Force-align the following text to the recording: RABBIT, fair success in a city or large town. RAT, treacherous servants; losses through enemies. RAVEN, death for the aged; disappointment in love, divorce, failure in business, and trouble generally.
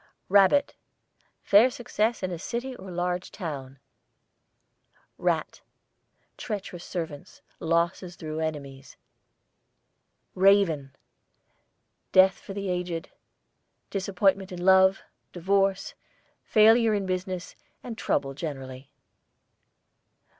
RABBIT, 0.29 0.73
fair 1.43 1.69
success 1.69 2.23
in 2.23 2.31
a 2.31 2.39
city 2.39 2.75
or 2.75 2.89
large 2.89 3.31
town. 3.31 3.77
RAT, 5.19 5.61
treacherous 6.37 6.83
servants; 6.83 7.43
losses 7.59 8.15
through 8.15 8.39
enemies. 8.39 8.97
RAVEN, 10.33 10.95
death 12.11 12.39
for 12.39 12.55
the 12.55 12.67
aged; 12.67 13.11
disappointment 13.91 14.51
in 14.51 14.65
love, 14.65 15.03
divorce, 15.33 15.93
failure 16.45 16.95
in 16.95 17.05
business, 17.05 17.55
and 17.83 17.95
trouble 17.95 18.33
generally. 18.33 18.89